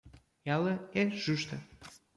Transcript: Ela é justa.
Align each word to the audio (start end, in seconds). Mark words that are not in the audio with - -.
Ela 0.45 0.79
é 0.95 1.11
justa. 1.11 1.61